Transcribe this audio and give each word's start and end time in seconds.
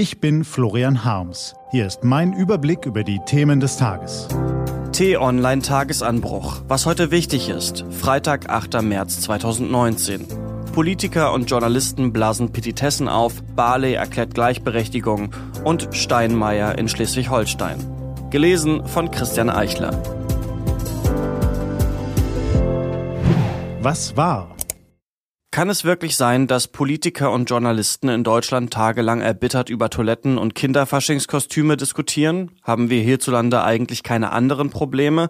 Ich 0.00 0.18
bin 0.18 0.44
Florian 0.44 1.04
Harms. 1.04 1.54
Hier 1.72 1.86
ist 1.86 2.04
mein 2.04 2.32
Überblick 2.32 2.86
über 2.86 3.04
die 3.04 3.20
Themen 3.26 3.60
des 3.60 3.76
Tages. 3.76 4.28
T-Online 4.92 5.60
Tagesanbruch. 5.60 6.62
Was 6.66 6.86
heute 6.86 7.10
wichtig 7.10 7.50
ist. 7.50 7.84
Freitag, 7.90 8.48
8. 8.48 8.80
März 8.80 9.20
2019. 9.20 10.26
Politiker 10.72 11.34
und 11.34 11.50
Journalisten 11.50 12.14
blasen 12.14 12.50
Petitessen 12.50 13.10
auf, 13.10 13.42
Barley 13.54 13.92
erklärt 13.92 14.32
Gleichberechtigung 14.32 15.32
und 15.64 15.90
Steinmeier 15.92 16.78
in 16.78 16.88
Schleswig-Holstein. 16.88 17.76
Gelesen 18.30 18.86
von 18.86 19.10
Christian 19.10 19.50
Eichler. 19.50 20.02
Was 23.82 24.16
war? 24.16 24.56
Kann 25.52 25.68
es 25.68 25.82
wirklich 25.82 26.16
sein, 26.16 26.46
dass 26.46 26.68
Politiker 26.68 27.32
und 27.32 27.50
Journalisten 27.50 28.08
in 28.08 28.22
Deutschland 28.22 28.72
tagelang 28.72 29.20
erbittert 29.20 29.68
über 29.68 29.90
Toiletten 29.90 30.38
und 30.38 30.54
Kinderfaschingskostüme 30.54 31.76
diskutieren? 31.76 32.52
Haben 32.62 32.88
wir 32.88 33.02
hierzulande 33.02 33.64
eigentlich 33.64 34.04
keine 34.04 34.30
anderen 34.30 34.70
Probleme? 34.70 35.28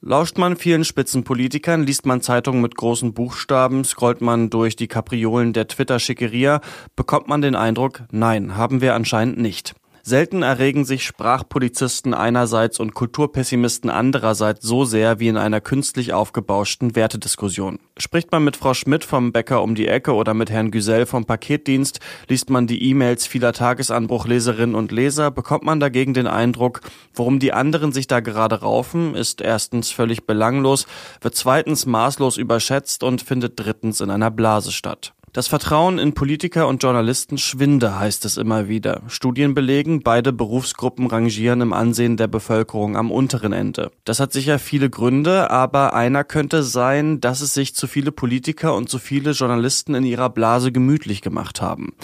Lauscht 0.00 0.36
man 0.36 0.56
vielen 0.56 0.84
Spitzenpolitikern, 0.84 1.84
liest 1.84 2.06
man 2.06 2.22
Zeitungen 2.22 2.60
mit 2.60 2.74
großen 2.74 3.14
Buchstaben, 3.14 3.84
scrollt 3.84 4.20
man 4.20 4.50
durch 4.50 4.74
die 4.74 4.88
Kapriolen 4.88 5.52
der 5.52 5.68
Twitter-Schickeria, 5.68 6.60
bekommt 6.96 7.28
man 7.28 7.40
den 7.40 7.54
Eindruck, 7.54 8.02
nein, 8.10 8.56
haben 8.56 8.80
wir 8.80 8.96
anscheinend 8.96 9.38
nicht. 9.38 9.76
Selten 10.04 10.42
erregen 10.42 10.84
sich 10.84 11.04
Sprachpolizisten 11.04 12.12
einerseits 12.12 12.80
und 12.80 12.92
Kulturpessimisten 12.92 13.88
andererseits 13.88 14.66
so 14.66 14.84
sehr 14.84 15.20
wie 15.20 15.28
in 15.28 15.36
einer 15.36 15.60
künstlich 15.60 16.12
aufgebauschten 16.12 16.96
Wertediskussion. 16.96 17.78
Spricht 17.96 18.32
man 18.32 18.42
mit 18.42 18.56
Frau 18.56 18.74
Schmidt 18.74 19.04
vom 19.04 19.30
Bäcker 19.30 19.62
um 19.62 19.76
die 19.76 19.86
Ecke 19.86 20.14
oder 20.14 20.34
mit 20.34 20.50
Herrn 20.50 20.72
Güsell 20.72 21.06
vom 21.06 21.24
Paketdienst, 21.24 22.00
liest 22.26 22.50
man 22.50 22.66
die 22.66 22.82
E-Mails 22.90 23.28
vieler 23.28 23.52
Tagesanbruchleserinnen 23.52 24.74
und 24.74 24.90
Leser, 24.90 25.30
bekommt 25.30 25.62
man 25.62 25.78
dagegen 25.78 26.14
den 26.14 26.26
Eindruck, 26.26 26.80
worum 27.14 27.38
die 27.38 27.52
anderen 27.52 27.92
sich 27.92 28.08
da 28.08 28.18
gerade 28.18 28.60
raufen, 28.60 29.14
ist 29.14 29.40
erstens 29.40 29.92
völlig 29.92 30.26
belanglos, 30.26 30.88
wird 31.20 31.36
zweitens 31.36 31.86
maßlos 31.86 32.38
überschätzt 32.38 33.04
und 33.04 33.22
findet 33.22 33.52
drittens 33.60 34.00
in 34.00 34.10
einer 34.10 34.32
Blase 34.32 34.72
statt. 34.72 35.14
Das 35.34 35.48
Vertrauen 35.48 35.98
in 35.98 36.12
Politiker 36.12 36.68
und 36.68 36.82
Journalisten 36.82 37.38
schwinde, 37.38 37.98
heißt 37.98 38.26
es 38.26 38.36
immer 38.36 38.68
wieder. 38.68 39.00
Studien 39.06 39.54
belegen, 39.54 40.02
beide 40.02 40.30
Berufsgruppen 40.30 41.06
rangieren 41.06 41.62
im 41.62 41.72
Ansehen 41.72 42.18
der 42.18 42.26
Bevölkerung 42.26 42.98
am 42.98 43.10
unteren 43.10 43.54
Ende. 43.54 43.92
Das 44.04 44.20
hat 44.20 44.34
sicher 44.34 44.58
viele 44.58 44.90
Gründe, 44.90 45.50
aber 45.50 45.94
einer 45.94 46.22
könnte 46.22 46.62
sein, 46.62 47.22
dass 47.22 47.40
es 47.40 47.54
sich 47.54 47.74
zu 47.74 47.86
viele 47.86 48.12
Politiker 48.12 48.74
und 48.74 48.90
zu 48.90 48.98
viele 48.98 49.30
Journalisten 49.30 49.94
in 49.94 50.04
ihrer 50.04 50.28
Blase 50.28 50.70
gemütlich 50.70 51.22
gemacht 51.22 51.62
haben. 51.62 51.94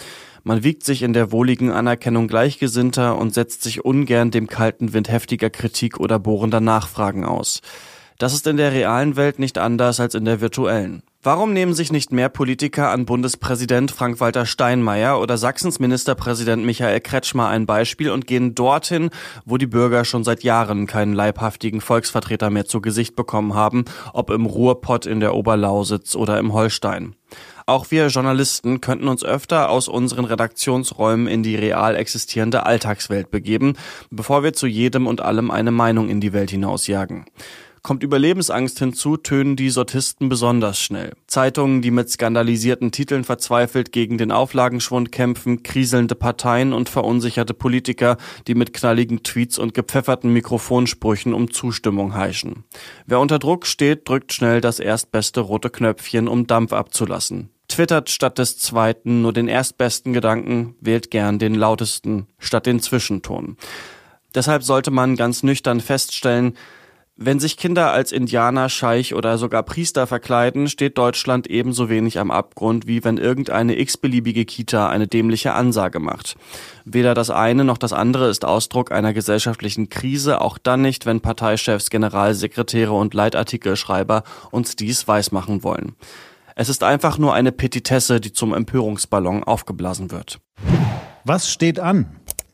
Man 0.42 0.64
wiegt 0.64 0.82
sich 0.84 1.02
in 1.02 1.12
der 1.12 1.30
wohligen 1.30 1.70
Anerkennung 1.70 2.28
Gleichgesinnter 2.28 3.18
und 3.18 3.34
setzt 3.34 3.62
sich 3.62 3.84
ungern 3.84 4.30
dem 4.30 4.46
kalten 4.46 4.94
Wind 4.94 5.10
heftiger 5.10 5.50
Kritik 5.50 6.00
oder 6.00 6.18
bohrender 6.18 6.60
Nachfragen 6.60 7.26
aus. 7.26 7.60
Das 8.16 8.32
ist 8.32 8.46
in 8.46 8.56
der 8.56 8.72
realen 8.72 9.16
Welt 9.16 9.38
nicht 9.38 9.58
anders 9.58 10.00
als 10.00 10.14
in 10.14 10.24
der 10.24 10.40
virtuellen. 10.40 11.02
Warum 11.20 11.52
nehmen 11.52 11.74
sich 11.74 11.90
nicht 11.90 12.12
mehr 12.12 12.28
Politiker 12.28 12.90
an 12.90 13.04
Bundespräsident 13.04 13.90
Frank-Walter 13.90 14.46
Steinmeier 14.46 15.20
oder 15.20 15.36
Sachsens 15.36 15.80
Ministerpräsident 15.80 16.64
Michael 16.64 17.00
Kretschmer 17.00 17.48
ein 17.48 17.66
Beispiel 17.66 18.12
und 18.12 18.28
gehen 18.28 18.54
dorthin, 18.54 19.10
wo 19.44 19.56
die 19.56 19.66
Bürger 19.66 20.04
schon 20.04 20.22
seit 20.22 20.44
Jahren 20.44 20.86
keinen 20.86 21.14
leibhaftigen 21.14 21.80
Volksvertreter 21.80 22.50
mehr 22.50 22.66
zu 22.66 22.80
Gesicht 22.80 23.16
bekommen 23.16 23.54
haben, 23.54 23.84
ob 24.12 24.30
im 24.30 24.46
Ruhrpott 24.46 25.06
in 25.06 25.18
der 25.18 25.34
Oberlausitz 25.34 26.14
oder 26.14 26.38
im 26.38 26.52
Holstein? 26.52 27.16
Auch 27.66 27.90
wir 27.90 28.06
Journalisten 28.06 28.80
könnten 28.80 29.08
uns 29.08 29.24
öfter 29.24 29.70
aus 29.70 29.88
unseren 29.88 30.24
Redaktionsräumen 30.24 31.26
in 31.26 31.42
die 31.42 31.56
real 31.56 31.96
existierende 31.96 32.64
Alltagswelt 32.64 33.32
begeben, 33.32 33.74
bevor 34.10 34.44
wir 34.44 34.52
zu 34.52 34.68
jedem 34.68 35.08
und 35.08 35.20
allem 35.20 35.50
eine 35.50 35.72
Meinung 35.72 36.08
in 36.08 36.20
die 36.20 36.32
Welt 36.32 36.52
hinausjagen. 36.52 37.26
Kommt 37.88 38.02
Überlebensangst 38.02 38.78
hinzu, 38.80 39.16
tönen 39.16 39.56
die 39.56 39.70
Sortisten 39.70 40.28
besonders 40.28 40.78
schnell. 40.78 41.14
Zeitungen, 41.26 41.80
die 41.80 41.90
mit 41.90 42.10
skandalisierten 42.10 42.92
Titeln 42.92 43.24
verzweifelt 43.24 43.92
gegen 43.92 44.18
den 44.18 44.30
Auflagenschwund 44.30 45.10
kämpfen, 45.10 45.62
kriselnde 45.62 46.14
Parteien 46.14 46.74
und 46.74 46.90
verunsicherte 46.90 47.54
Politiker, 47.54 48.18
die 48.46 48.54
mit 48.54 48.74
knalligen 48.74 49.22
Tweets 49.22 49.58
und 49.58 49.72
gepfefferten 49.72 50.30
Mikrofonsprüchen 50.34 51.32
um 51.32 51.50
Zustimmung 51.50 52.14
heischen. 52.14 52.64
Wer 53.06 53.20
unter 53.20 53.38
Druck 53.38 53.64
steht, 53.64 54.06
drückt 54.06 54.34
schnell 54.34 54.60
das 54.60 54.80
erstbeste 54.80 55.40
rote 55.40 55.70
Knöpfchen, 55.70 56.28
um 56.28 56.46
Dampf 56.46 56.74
abzulassen. 56.74 57.48
Twittert 57.68 58.10
statt 58.10 58.36
des 58.36 58.58
zweiten 58.58 59.22
nur 59.22 59.32
den 59.32 59.48
erstbesten 59.48 60.12
Gedanken, 60.12 60.74
wählt 60.82 61.10
gern 61.10 61.38
den 61.38 61.54
lautesten 61.54 62.26
statt 62.38 62.66
den 62.66 62.80
Zwischenton. 62.80 63.56
Deshalb 64.34 64.62
sollte 64.62 64.90
man 64.90 65.16
ganz 65.16 65.42
nüchtern 65.42 65.80
feststellen, 65.80 66.52
wenn 67.20 67.40
sich 67.40 67.56
Kinder 67.56 67.90
als 67.90 68.12
Indianer, 68.12 68.68
Scheich 68.68 69.12
oder 69.12 69.38
sogar 69.38 69.64
Priester 69.64 70.06
verkleiden, 70.06 70.68
steht 70.68 70.96
Deutschland 70.96 71.48
ebenso 71.48 71.88
wenig 71.88 72.20
am 72.20 72.30
Abgrund, 72.30 72.86
wie 72.86 73.02
wenn 73.02 73.18
irgendeine 73.18 73.76
x-beliebige 73.76 74.44
Kita 74.44 74.88
eine 74.88 75.08
dämliche 75.08 75.52
Ansage 75.52 75.98
macht. 75.98 76.36
Weder 76.84 77.14
das 77.14 77.30
eine 77.30 77.64
noch 77.64 77.76
das 77.76 77.92
andere 77.92 78.28
ist 78.28 78.44
Ausdruck 78.44 78.92
einer 78.92 79.12
gesellschaftlichen 79.12 79.88
Krise, 79.88 80.40
auch 80.40 80.58
dann 80.58 80.80
nicht, 80.80 81.06
wenn 81.06 81.20
Parteichefs, 81.20 81.90
Generalsekretäre 81.90 82.92
und 82.92 83.14
Leitartikelschreiber 83.14 84.22
uns 84.52 84.76
dies 84.76 85.08
weismachen 85.08 85.64
wollen. 85.64 85.96
Es 86.54 86.68
ist 86.68 86.84
einfach 86.84 87.18
nur 87.18 87.34
eine 87.34 87.50
Petitesse, 87.50 88.20
die 88.20 88.32
zum 88.32 88.54
Empörungsballon 88.54 89.42
aufgeblasen 89.42 90.12
wird. 90.12 90.38
Was 91.24 91.50
steht 91.50 91.80
an? 91.80 92.06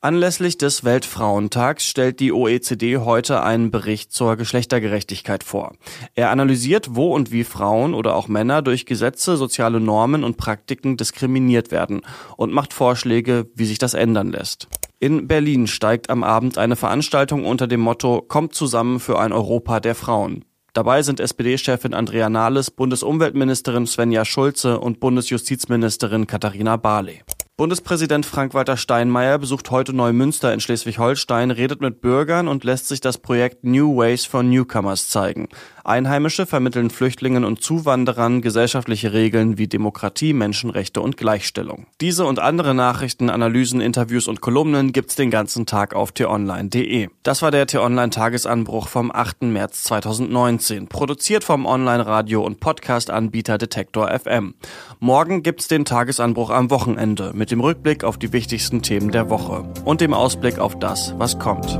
Anlässlich 0.04 0.58
des 0.58 0.84
Weltfrauentags 0.84 1.86
stellt 1.86 2.20
die 2.20 2.30
OECD 2.30 2.98
heute 2.98 3.42
einen 3.42 3.70
Bericht 3.70 4.12
zur 4.12 4.36
Geschlechtergerechtigkeit 4.36 5.42
vor. 5.42 5.72
Er 6.14 6.28
analysiert, 6.28 6.88
wo 6.90 7.14
und 7.14 7.32
wie 7.32 7.42
Frauen 7.42 7.94
oder 7.94 8.14
auch 8.14 8.28
Männer 8.28 8.60
durch 8.60 8.84
Gesetze, 8.84 9.38
soziale 9.38 9.80
Normen 9.80 10.22
und 10.22 10.36
Praktiken 10.36 10.98
diskriminiert 10.98 11.70
werden 11.70 12.02
und 12.36 12.52
macht 12.52 12.74
Vorschläge, 12.74 13.46
wie 13.54 13.64
sich 13.64 13.78
das 13.78 13.94
ändern 13.94 14.30
lässt. 14.30 14.68
In 15.00 15.26
Berlin 15.26 15.66
steigt 15.66 16.10
am 16.10 16.22
Abend 16.22 16.58
eine 16.58 16.76
Veranstaltung 16.76 17.46
unter 17.46 17.66
dem 17.66 17.80
Motto 17.80 18.20
Kommt 18.20 18.54
zusammen 18.54 19.00
für 19.00 19.18
ein 19.18 19.32
Europa 19.32 19.80
der 19.80 19.94
Frauen. 19.94 20.44
Dabei 20.74 21.00
sind 21.00 21.18
SPD-Chefin 21.18 21.94
Andrea 21.94 22.28
Nahles, 22.28 22.70
Bundesumweltministerin 22.70 23.86
Svenja 23.86 24.26
Schulze 24.26 24.80
und 24.80 25.00
Bundesjustizministerin 25.00 26.26
Katharina 26.26 26.76
Barley. 26.76 27.22
Bundespräsident 27.56 28.26
Frank-Walter 28.26 28.76
Steinmeier 28.76 29.38
besucht 29.38 29.70
heute 29.70 29.92
Neumünster 29.92 30.52
in 30.52 30.58
Schleswig-Holstein, 30.58 31.52
redet 31.52 31.80
mit 31.80 32.00
Bürgern 32.00 32.48
und 32.48 32.64
lässt 32.64 32.88
sich 32.88 33.00
das 33.00 33.18
Projekt 33.18 33.62
New 33.62 33.96
Ways 33.96 34.26
for 34.26 34.42
Newcomers 34.42 35.08
zeigen. 35.08 35.48
Einheimische 35.84 36.46
vermitteln 36.46 36.90
Flüchtlingen 36.90 37.44
und 37.44 37.62
Zuwanderern 37.62 38.40
gesellschaftliche 38.40 39.12
Regeln 39.12 39.56
wie 39.56 39.68
Demokratie, 39.68 40.32
Menschenrechte 40.32 41.00
und 41.00 41.16
Gleichstellung. 41.16 41.86
Diese 42.00 42.24
und 42.24 42.40
andere 42.40 42.74
Nachrichten, 42.74 43.30
Analysen, 43.30 43.80
Interviews 43.80 44.26
und 44.26 44.40
Kolumnen 44.40 44.92
gibt's 44.92 45.14
den 45.14 45.30
ganzen 45.30 45.64
Tag 45.64 45.94
auf 45.94 46.10
t-online.de. 46.10 47.08
Das 47.22 47.42
war 47.42 47.52
der 47.52 47.68
t-online 47.68 48.10
Tagesanbruch 48.10 48.88
vom 48.88 49.12
8. 49.12 49.42
März 49.42 49.84
2019, 49.84 50.88
produziert 50.88 51.44
vom 51.44 51.66
Online-Radio 51.66 52.42
und 52.42 52.58
Podcast-Anbieter 52.58 53.58
Detektor 53.58 54.10
FM. 54.10 54.54
Morgen 54.98 55.44
gibt's 55.44 55.68
den 55.68 55.84
Tagesanbruch 55.84 56.50
am 56.50 56.70
Wochenende 56.70 57.32
mit 57.44 57.50
dem 57.50 57.60
Rückblick 57.60 58.04
auf 58.04 58.16
die 58.16 58.32
wichtigsten 58.32 58.80
Themen 58.80 59.10
der 59.10 59.28
Woche 59.28 59.70
und 59.84 60.00
dem 60.00 60.14
Ausblick 60.14 60.58
auf 60.58 60.78
das, 60.78 61.14
was 61.18 61.38
kommt. 61.38 61.78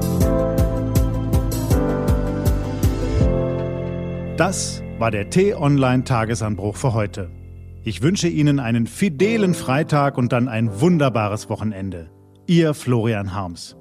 Das 4.36 4.82
war 4.98 5.10
der 5.10 5.30
T-Online-Tagesanbruch 5.30 6.76
für 6.76 6.92
heute. 6.92 7.30
Ich 7.82 8.02
wünsche 8.02 8.28
Ihnen 8.28 8.60
einen 8.60 8.86
fidelen 8.86 9.54
Freitag 9.54 10.19
und 10.19 10.34
dann 10.34 10.48
ein 10.48 10.82
wunderbares 10.82 11.48
Wochenende. 11.48 12.10
Ihr 12.46 12.75
Florian 12.75 13.32
Harms. 13.34 13.75